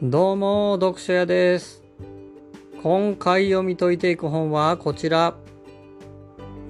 [0.00, 1.82] どうも、読書屋です。
[2.84, 5.34] 今回読み解いていく本はこちら。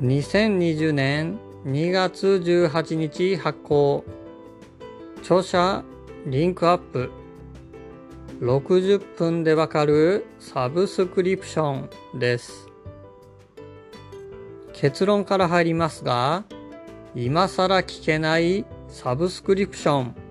[0.01, 4.03] 2020年2月18日発行。
[5.19, 5.85] 著者、
[6.25, 7.11] リンクアップ。
[8.41, 12.71] 60分でわかるサブスクリプションです。
[14.73, 16.45] 結論から入りますが、
[17.15, 20.28] 今更聞けないサブスクリプション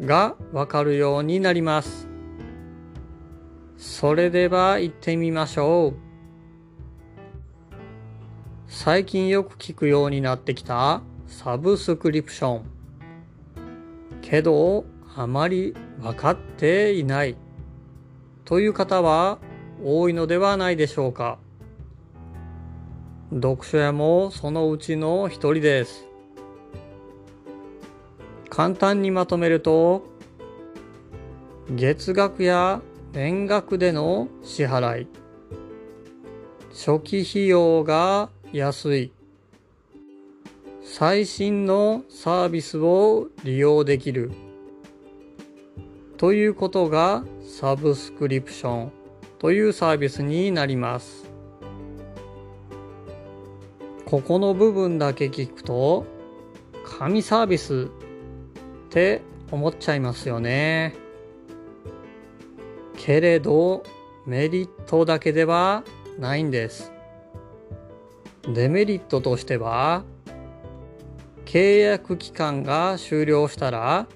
[0.00, 2.08] がわかるようになります。
[3.76, 5.94] それでは行ってみましょう。
[8.66, 12.62] 最近よく聞くようになってきたサブスクリプション。
[14.20, 14.84] けど、
[15.14, 17.36] あまり分かっていない
[18.44, 19.38] という方は
[19.84, 21.38] 多いのではないでしょうか。
[23.32, 26.06] 読書屋もそのうちの一人です。
[28.54, 30.04] 簡単にまとめると、
[31.68, 35.08] 月額や年額での支払い、
[36.70, 39.12] 初期費用が安い、
[40.84, 44.30] 最新のサービスを利用できる、
[46.16, 48.92] ということがサブスクリプション。
[49.40, 51.28] というサービスになります。
[54.04, 56.06] ここの部分だけ聞くと、
[56.84, 57.88] 神サービス
[58.94, 60.94] って思っちゃいますよね。
[62.96, 63.82] けれど、
[64.24, 65.82] メリットだけでは
[66.16, 66.92] ないんです。
[68.48, 70.04] デメリットとしては、
[71.44, 74.06] 契約期間が終了したら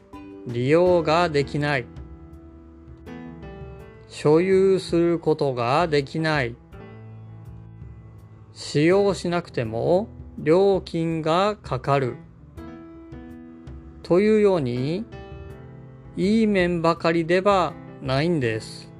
[0.47, 1.87] 利用ができない。
[4.07, 6.55] 所有することができない。
[8.53, 10.07] 使用しなくても
[10.39, 12.28] 料金がかかる。
[14.09, 15.05] というように、
[16.17, 18.91] いい面ばかりではないんです。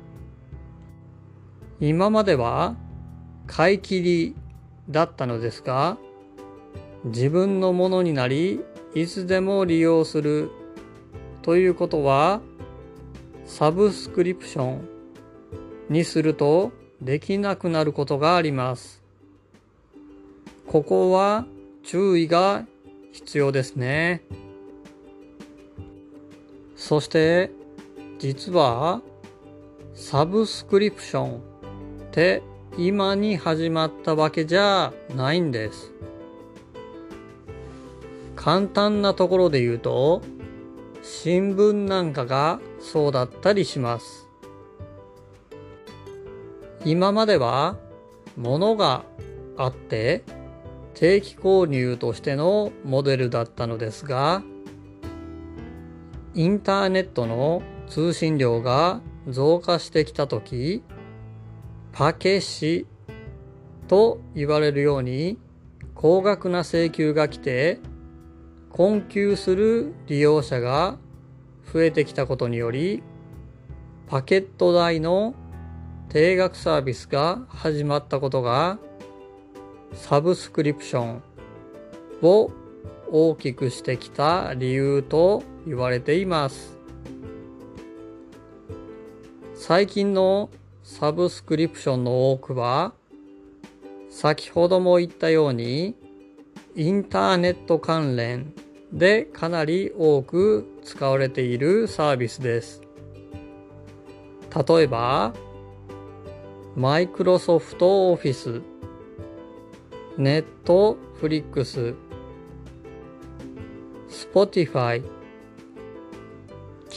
[1.81, 2.77] 今までは
[3.47, 4.37] 買い切り
[4.91, 5.97] だったのですが、
[7.05, 8.61] 自分のものになり、
[8.95, 10.51] いつでも利用する
[11.41, 12.43] ということは、
[13.47, 14.89] サブスクリプション
[15.89, 16.71] にすると
[17.01, 19.03] できなくなることがあります。
[20.67, 21.47] ここは
[21.83, 22.67] 注意が
[23.13, 24.23] 必要ですね。
[26.89, 27.51] そして
[28.19, 29.03] 実は
[29.93, 31.41] サブスクリプションっ
[32.13, 32.43] て
[32.79, 35.93] 今に始まったわけじゃないんです。
[38.37, 40.23] 簡単なところで言うと
[41.03, 44.27] 新聞なんかがそうだったりします。
[46.87, 47.77] 今までは
[48.39, 49.05] 物が
[49.59, 50.25] あって
[50.95, 54.43] 定期購入としてのモデルだったのですが
[56.39, 60.85] インターネットの通信量が増加してきた時
[61.91, 62.87] パケシ
[63.89, 65.37] と言われるように
[65.97, 67.81] 高額な請求が来て
[68.71, 70.99] 困窮する利用者が
[71.73, 73.03] 増えてきたことにより
[74.07, 75.35] パケット代の
[76.09, 78.79] 定額サービスが始まったことが
[79.93, 81.23] サブスクリプション
[82.23, 82.53] を
[83.11, 86.77] 大きくしてきた理由と言われています。
[89.55, 90.51] 最近の
[90.83, 92.95] サブスクリプションの多くは
[94.09, 95.95] 先ほども言ったように
[96.75, 98.55] インターネット関連
[98.93, 102.81] でかなり多く使われているサービスです。
[104.67, 105.35] 例えば
[106.75, 108.63] マイクロソフトオフィス
[110.17, 111.95] ネットフリックス、
[114.09, 115.03] Spotify、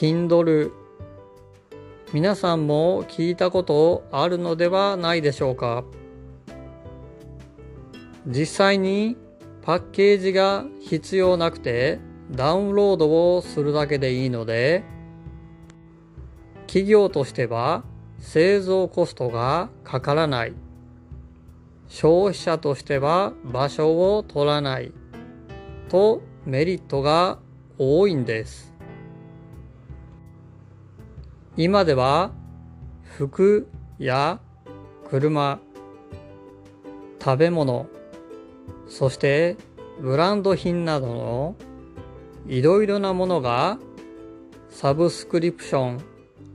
[0.02, 0.72] Kindle
[2.12, 5.84] 皆さんも聞いたことあるのではないでしょうか？
[8.26, 9.16] 実際に
[9.62, 12.00] パッケージが必要なくて
[12.32, 14.84] ダウンロードをするだけでいいので
[16.66, 17.84] 企業としては
[18.18, 20.54] 製造コストがかからない。
[21.90, 24.94] 消費者としては場所を取らない
[25.90, 27.38] とメリットが
[27.78, 28.71] 多いんです。
[31.58, 32.32] 今では
[33.18, 33.68] 服
[34.00, 34.40] や
[35.10, 35.60] 車、
[37.22, 37.88] 食べ物、
[38.88, 39.58] そして
[40.00, 41.56] ブランド品などの
[42.48, 43.78] いろいろなものが
[44.70, 46.02] サブスクリプション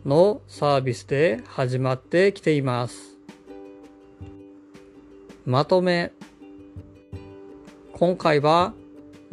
[0.06, 3.18] のサービスで始まってきています。
[5.44, 6.12] まとめ。
[7.92, 8.72] 今回は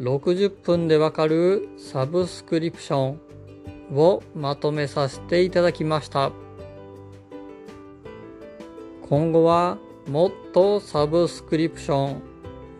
[0.00, 3.20] 60分でわかるサブスクリプション
[3.92, 6.32] をまとめさせていただきました。
[9.08, 9.78] 今後は
[10.08, 12.22] もっとサブスクリプション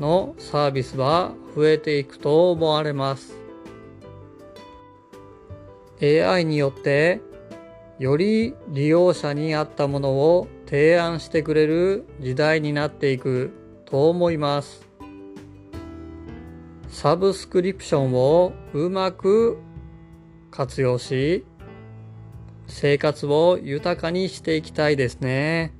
[0.00, 3.34] のサービスは増えていくと思われます。
[6.02, 7.20] AI によって
[7.98, 13.52] より利用者に合ったものを提案してくれる時代になっていく
[13.84, 14.88] と思います。
[16.88, 19.58] サブスクリプションをうまく
[20.54, 21.44] 活用し、
[22.68, 25.72] 生活を豊かにしていきたいですね。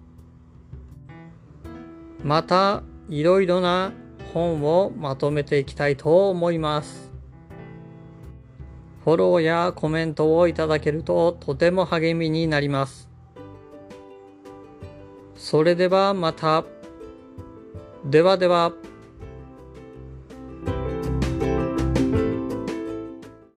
[2.24, 3.92] また、いろいろな
[4.32, 7.12] 本をまとめていきたいと思います。
[9.04, 13.08] フォローやコメントをいただけるととても励みになります。
[15.36, 16.64] それではまた。
[18.04, 18.72] ではでは。